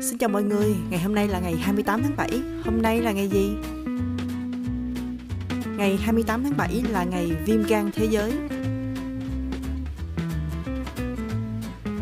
Xin 0.00 0.18
chào 0.18 0.28
mọi 0.28 0.42
người, 0.42 0.76
ngày 0.90 1.00
hôm 1.00 1.14
nay 1.14 1.28
là 1.28 1.40
ngày 1.40 1.54
28 1.54 2.02
tháng 2.02 2.16
7 2.16 2.30
Hôm 2.64 2.82
nay 2.82 3.00
là 3.00 3.12
ngày 3.12 3.28
gì? 3.28 3.50
Ngày 5.76 5.96
28 5.96 6.42
tháng 6.42 6.56
7 6.56 6.82
là 6.90 7.04
ngày 7.04 7.30
viêm 7.46 7.62
gan 7.62 7.90
thế 7.94 8.04
giới 8.10 8.32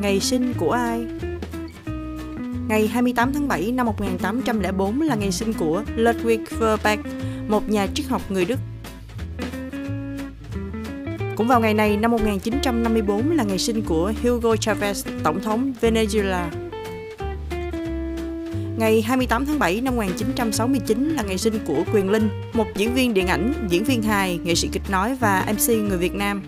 Ngày 0.00 0.20
sinh 0.20 0.54
của 0.58 0.70
ai? 0.70 1.06
Ngày 2.68 2.86
28 2.86 3.32
tháng 3.32 3.48
7 3.48 3.72
năm 3.72 3.86
1804 3.86 5.00
là 5.00 5.14
ngày 5.14 5.32
sinh 5.32 5.52
của 5.52 5.84
Ludwig 5.96 6.44
Feuerbach, 6.44 7.02
một 7.48 7.68
nhà 7.68 7.86
triết 7.94 8.06
học 8.06 8.22
người 8.30 8.44
Đức. 8.44 8.58
Cũng 11.36 11.48
vào 11.48 11.60
ngày 11.60 11.74
này 11.74 11.96
năm 11.96 12.10
1954 12.10 13.30
là 13.30 13.44
ngày 13.44 13.58
sinh 13.58 13.82
của 13.82 14.12
Hugo 14.22 14.54
Chavez, 14.54 15.10
tổng 15.22 15.40
thống 15.42 15.72
Venezuela. 15.80 16.69
Ngày 18.80 19.02
28 19.02 19.46
tháng 19.46 19.58
7 19.58 19.80
năm 19.80 19.96
1969 19.96 21.08
là 21.16 21.22
ngày 21.22 21.38
sinh 21.38 21.54
của 21.66 21.84
Quyền 21.94 22.10
Linh, 22.10 22.28
một 22.52 22.66
diễn 22.76 22.94
viên 22.94 23.14
điện 23.14 23.26
ảnh, 23.26 23.66
diễn 23.68 23.84
viên 23.84 24.02
hài, 24.02 24.38
nghệ 24.44 24.54
sĩ 24.54 24.68
kịch 24.72 24.90
nói 24.90 25.16
và 25.20 25.46
MC 25.52 25.68
người 25.68 25.98
Việt 25.98 26.14
Nam. 26.14 26.42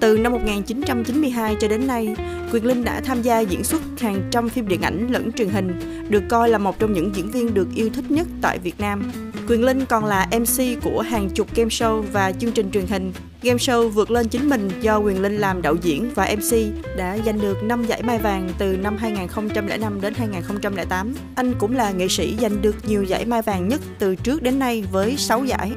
Từ 0.00 0.18
năm 0.18 0.32
1992 0.32 1.56
cho 1.60 1.68
đến 1.68 1.86
nay, 1.86 2.16
Quyền 2.52 2.64
Linh 2.64 2.84
đã 2.84 3.00
tham 3.00 3.22
gia 3.22 3.40
diễn 3.40 3.64
xuất 3.64 3.82
hàng 4.00 4.22
trăm 4.30 4.48
phim 4.48 4.68
điện 4.68 4.82
ảnh 4.82 5.08
lẫn 5.10 5.32
truyền 5.32 5.48
hình, 5.48 5.80
được 6.10 6.22
coi 6.28 6.48
là 6.48 6.58
một 6.58 6.78
trong 6.78 6.92
những 6.92 7.10
diễn 7.14 7.30
viên 7.30 7.54
được 7.54 7.68
yêu 7.74 7.90
thích 7.94 8.10
nhất 8.10 8.26
tại 8.40 8.58
Việt 8.58 8.80
Nam. 8.80 9.10
Quyền 9.48 9.64
Linh 9.64 9.86
còn 9.86 10.04
là 10.04 10.28
MC 10.38 10.82
của 10.82 11.00
hàng 11.00 11.30
chục 11.30 11.54
game 11.54 11.68
show 11.68 12.02
và 12.12 12.32
chương 12.32 12.52
trình 12.52 12.70
truyền 12.70 12.86
hình. 12.86 13.12
Game 13.42 13.58
show 13.58 13.88
vượt 13.88 14.10
lên 14.10 14.28
chính 14.28 14.48
mình 14.48 14.70
do 14.80 14.98
Quyền 14.98 15.22
Linh 15.22 15.36
làm 15.36 15.62
đạo 15.62 15.74
diễn 15.82 16.10
và 16.14 16.34
MC 16.36 16.56
đã 16.96 17.18
giành 17.26 17.40
được 17.40 17.62
5 17.62 17.84
giải 17.84 18.02
mai 18.02 18.18
vàng 18.18 18.48
từ 18.58 18.76
năm 18.76 18.96
2005 18.96 20.00
đến 20.00 20.14
2008. 20.16 21.14
Anh 21.34 21.54
cũng 21.58 21.76
là 21.76 21.90
nghệ 21.90 22.08
sĩ 22.08 22.36
giành 22.40 22.62
được 22.62 22.76
nhiều 22.88 23.02
giải 23.02 23.24
mai 23.24 23.42
vàng 23.42 23.68
nhất 23.68 23.80
từ 23.98 24.14
trước 24.14 24.42
đến 24.42 24.58
nay 24.58 24.84
với 24.92 25.16
6 25.16 25.44
giải. 25.44 25.72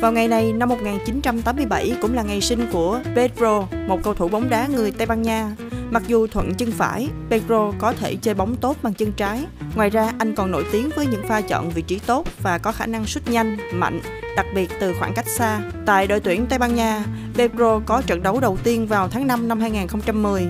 Vào 0.00 0.12
ngày 0.12 0.28
này 0.28 0.52
năm 0.52 0.68
1987 0.68 1.92
cũng 2.02 2.14
là 2.14 2.22
ngày 2.22 2.40
sinh 2.40 2.66
của 2.72 3.00
Pedro, 3.16 3.66
một 3.86 4.00
cầu 4.02 4.14
thủ 4.14 4.28
bóng 4.28 4.50
đá 4.50 4.66
người 4.66 4.90
Tây 4.90 5.06
Ban 5.06 5.22
Nha. 5.22 5.56
Mặc 5.90 6.02
dù 6.06 6.26
thuận 6.26 6.54
chân 6.54 6.70
phải, 6.70 7.08
Pedro 7.30 7.72
có 7.78 7.92
thể 7.92 8.16
chơi 8.16 8.34
bóng 8.34 8.56
tốt 8.56 8.76
bằng 8.82 8.94
chân 8.94 9.12
trái. 9.12 9.46
Ngoài 9.74 9.90
ra, 9.90 10.12
anh 10.18 10.34
còn 10.34 10.50
nổi 10.50 10.64
tiếng 10.72 10.90
với 10.96 11.06
những 11.06 11.22
pha 11.28 11.40
chọn 11.40 11.70
vị 11.70 11.82
trí 11.82 11.98
tốt 11.98 12.26
và 12.42 12.58
có 12.58 12.72
khả 12.72 12.86
năng 12.86 13.06
sút 13.06 13.28
nhanh, 13.28 13.56
mạnh, 13.72 14.00
đặc 14.36 14.46
biệt 14.54 14.70
từ 14.80 14.94
khoảng 14.98 15.14
cách 15.14 15.28
xa. 15.28 15.60
Tại 15.86 16.06
đội 16.06 16.20
tuyển 16.20 16.46
Tây 16.46 16.58
Ban 16.58 16.74
Nha, 16.74 17.04
Pedro 17.34 17.80
có 17.86 18.02
trận 18.06 18.22
đấu 18.22 18.40
đầu 18.40 18.58
tiên 18.64 18.86
vào 18.86 19.08
tháng 19.08 19.26
5 19.26 19.48
năm 19.48 19.60
2010 19.60 20.48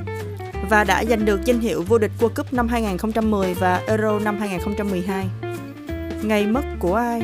và 0.71 0.85
đã 0.85 1.05
giành 1.05 1.25
được 1.25 1.45
danh 1.45 1.61
hiệu 1.61 1.83
vô 1.83 1.99
địch 1.99 2.13
World 2.21 2.29
Cup 2.29 2.53
năm 2.53 2.69
2010 2.69 3.55
và 3.55 3.83
Euro 3.87 4.19
năm 4.19 4.39
2012. 4.41 5.27
Ngày 6.23 6.47
mất 6.47 6.65
của 6.79 6.95
ai? 6.95 7.23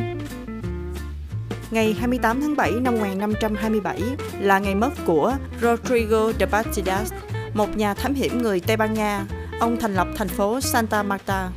Ngày 1.71 1.97
28 1.99 2.41
tháng 2.41 2.57
7 2.57 2.73
năm 2.73 2.95
1527 2.95 4.01
là 4.41 4.59
ngày 4.59 4.75
mất 4.75 4.93
của 5.07 5.35
Rodrigo 5.63 6.33
de 6.41 6.47
Bastidas, 6.47 7.13
một 7.55 7.77
nhà 7.77 7.95
thám 7.95 8.15
hiểm 8.15 8.43
người 8.43 8.61
Tây 8.61 8.77
Ban 8.77 8.95
Nha. 8.95 9.25
Ông 9.61 9.77
thành 9.81 9.95
lập 9.95 10.09
thành 10.17 10.29
phố 10.29 10.61
Santa 10.61 11.03
Marta. 11.03 11.51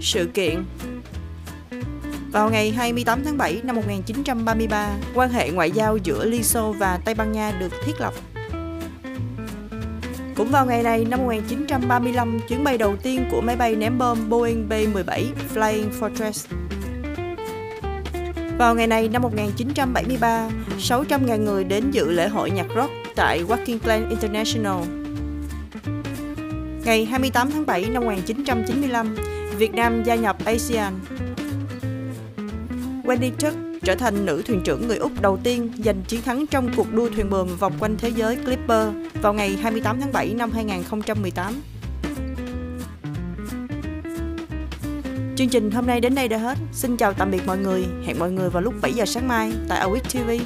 Sự 0.00 0.26
kiện 0.34 0.64
vào 2.32 2.50
ngày 2.50 2.70
28 2.70 3.24
tháng 3.24 3.38
7 3.38 3.60
năm 3.64 3.76
1933, 3.76 4.88
quan 5.14 5.30
hệ 5.30 5.50
ngoại 5.50 5.70
giao 5.70 5.96
giữa 5.96 6.24
Liên 6.24 6.42
Xô 6.42 6.72
và 6.72 6.98
Tây 7.04 7.14
Ban 7.14 7.32
Nha 7.32 7.52
được 7.60 7.72
thiết 7.84 8.00
lập. 8.00 8.14
Cũng 10.36 10.50
vào 10.50 10.66
ngày 10.66 10.82
này 10.82 11.04
năm 11.04 11.20
1935, 11.20 12.40
chuyến 12.48 12.64
bay 12.64 12.78
đầu 12.78 12.96
tiên 12.96 13.24
của 13.30 13.40
máy 13.40 13.56
bay 13.56 13.76
ném 13.76 13.98
bom 13.98 14.30
Boeing 14.30 14.68
B-17 14.68 15.24
Flying 15.54 15.90
Fortress 16.00 16.46
vào 18.58 18.74
ngày 18.74 18.86
này 18.86 19.08
năm 19.08 19.22
1973, 19.22 20.50
600.000 20.78 21.44
người 21.44 21.64
đến 21.64 21.90
dự 21.90 22.10
lễ 22.10 22.28
hội 22.28 22.50
nhạc 22.50 22.66
rock 22.76 23.01
tại 23.16 23.44
Working 23.44 23.78
Plan 23.78 24.08
International. 24.08 24.76
Ngày 26.84 27.04
28 27.04 27.50
tháng 27.50 27.66
7 27.66 27.84
năm 27.90 28.04
1995, 28.04 29.16
Việt 29.58 29.74
Nam 29.74 30.02
gia 30.04 30.14
nhập 30.14 30.36
ASEAN. 30.44 30.92
Wendy 33.04 33.30
Tuck 33.30 33.56
trở 33.82 33.94
thành 33.94 34.26
nữ 34.26 34.42
thuyền 34.46 34.60
trưởng 34.64 34.88
người 34.88 34.96
Úc 34.96 35.22
đầu 35.22 35.38
tiên 35.42 35.72
giành 35.84 36.02
chiến 36.02 36.22
thắng 36.22 36.46
trong 36.46 36.70
cuộc 36.76 36.92
đua 36.92 37.08
thuyền 37.16 37.30
buồm 37.30 37.56
vòng 37.56 37.72
quanh 37.80 37.96
thế 37.98 38.08
giới 38.08 38.36
Clipper 38.36 38.88
vào 39.22 39.34
ngày 39.34 39.56
28 39.62 40.00
tháng 40.00 40.12
7 40.12 40.34
năm 40.34 40.50
2018. 40.50 41.54
Chương 45.36 45.48
trình 45.48 45.70
hôm 45.70 45.86
nay 45.86 46.00
đến 46.00 46.14
đây 46.14 46.28
đã 46.28 46.38
hết. 46.38 46.58
Xin 46.72 46.96
chào 46.96 47.12
tạm 47.12 47.30
biệt 47.30 47.46
mọi 47.46 47.58
người. 47.58 47.84
Hẹn 48.06 48.18
mọi 48.18 48.30
người 48.30 48.50
vào 48.50 48.62
lúc 48.62 48.74
7 48.80 48.92
giờ 48.92 49.04
sáng 49.04 49.28
mai 49.28 49.52
tại 49.68 49.88
Awit 49.88 50.00
TV. 50.00 50.42